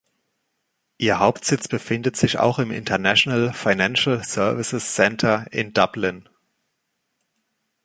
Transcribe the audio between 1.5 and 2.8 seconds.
befindet sich auch im